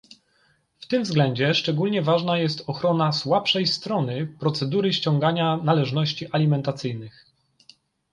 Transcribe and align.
W 0.79 0.87
tym 0.87 1.03
względzie 1.03 1.53
szczególnie 1.53 2.01
ważna 2.01 2.37
jest 2.37 2.69
ochrona 2.69 3.11
"słabszej 3.11 3.67
strony" 3.67 4.27
procedury 4.39 4.93
ściągania 4.93 5.57
należności 5.57 6.27
alimentacyjnych 6.31 7.25